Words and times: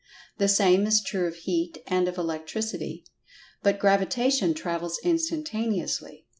The 0.39 0.47
same 0.47 0.87
is 0.87 1.03
true 1.03 1.27
of 1.27 1.35
Heat 1.35 1.77
and 1.85 2.07
of 2.07 2.17
Electricity. 2.17 3.05
But 3.61 3.77
Gravitation 3.77 4.55
travels 4.55 4.99
instantaneously. 5.03 6.25